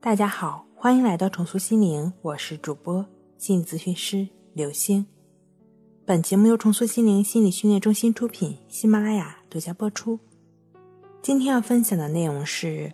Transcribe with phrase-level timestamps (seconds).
[0.00, 3.04] 大家好，欢迎来到重塑心灵，我是主播
[3.36, 5.04] 心理咨询师刘星。
[6.06, 10.20] 本节目由重塑心灵心理训练中心出品，喜马拉雅独家播出。
[11.20, 12.92] 今天要分享的内容是：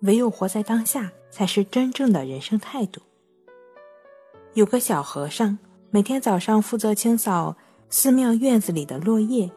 [0.00, 3.02] 唯有活在当下，才是真正的人生态度。
[4.54, 5.58] 有个小和尚，
[5.90, 7.58] 每天早上负责清扫
[7.90, 9.50] 寺庙院子里的落叶。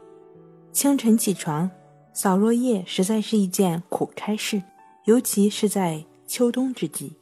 [0.74, 1.72] 清晨起床
[2.12, 4.62] 扫落叶，实在是一件苦差事，
[5.06, 6.06] 尤其是在。
[6.28, 7.16] 秋冬之际，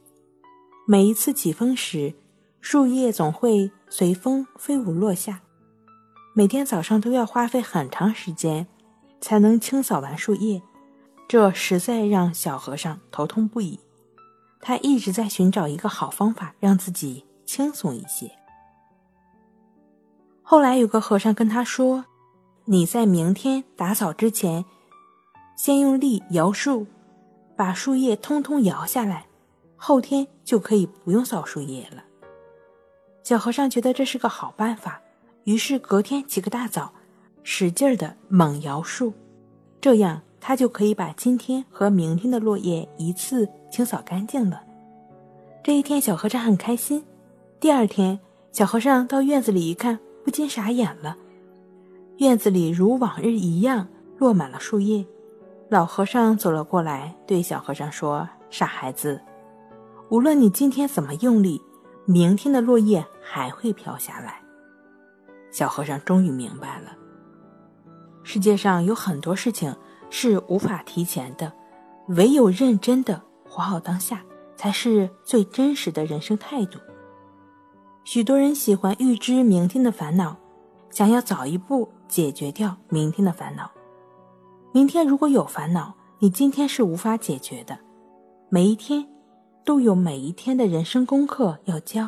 [0.84, 2.12] 每一次起风时，
[2.60, 5.40] 树叶总会随风飞舞落下。
[6.34, 8.66] 每天早上都要花费很长时间
[9.20, 10.60] 才能清扫完树叶，
[11.28, 13.78] 这实在让小和尚头痛不已。
[14.60, 18.32] 他一直在寻找一个好方法，让自己轻松一些。
[20.42, 22.06] 后来有个和尚跟他说
[22.66, 24.64] ：“你在明天打扫之前，
[25.56, 26.88] 先用力摇树。”
[27.56, 29.26] 把树叶通通摇下来，
[29.76, 32.04] 后天就可以不用扫树叶了。
[33.22, 35.00] 小和尚觉得这是个好办法，
[35.44, 36.92] 于是隔天起个大早，
[37.42, 39.12] 使劲儿的猛摇树，
[39.80, 44.62] 这样他就可以把今天和明天的落叶一次清扫干净了。
[45.64, 47.02] 这一天，小和尚很开心。
[47.58, 48.20] 第二天，
[48.52, 51.16] 小和尚到院子里一看，不禁傻眼了，
[52.18, 53.88] 院子里如往日一样
[54.18, 55.04] 落满了树叶。
[55.68, 59.20] 老和尚走了过来，对小和尚说：“傻孩子，
[60.10, 61.60] 无论你今天怎么用力，
[62.04, 64.40] 明天的落叶还会飘下来。”
[65.50, 66.96] 小和尚终于明白了，
[68.22, 69.74] 世界上有很多事情
[70.08, 71.52] 是无法提前的，
[72.10, 74.22] 唯有认真的活好当下，
[74.54, 76.78] 才是最真实的人生态度。
[78.04, 80.36] 许多人喜欢预知明天的烦恼，
[80.90, 83.68] 想要早一步解决掉明天的烦恼。
[84.76, 87.78] 明天如果有烦恼，你今天是无法解决的。
[88.50, 89.08] 每一天
[89.64, 92.06] 都有每一天的人生功课要教，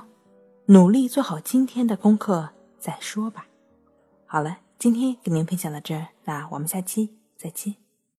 [0.66, 3.46] 努力做好今天的功课再说吧。
[4.26, 7.74] 好了，今天给您分享到这儿，那我们下期再见。